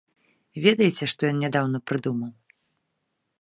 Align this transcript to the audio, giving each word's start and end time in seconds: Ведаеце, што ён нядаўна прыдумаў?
Ведаеце, 0.63 1.09
што 1.13 1.21
ён 1.31 1.37
нядаўна 1.43 1.83
прыдумаў? 1.91 2.33